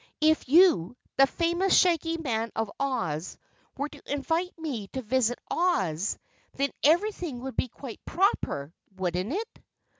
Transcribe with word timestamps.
"If 0.19 0.49
you, 0.49 0.95
the 1.17 1.27
famous 1.27 1.77
Shaggy 1.77 2.17
Man 2.17 2.51
of 2.55 2.71
Oz, 2.79 3.37
were 3.77 3.87
to 3.89 4.01
invite 4.11 4.57
me 4.57 4.87
to 4.93 5.03
visit 5.03 5.37
Oz, 5.51 6.17
then 6.55 6.71
everything 6.81 7.41
would 7.41 7.55
be 7.55 7.67
quite 7.67 8.03
proper, 8.03 8.73
wouldn't 8.95 9.31
it?" 9.33 9.59